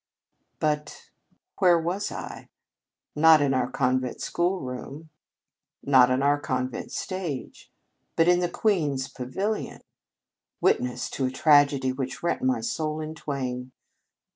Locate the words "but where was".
0.59-2.11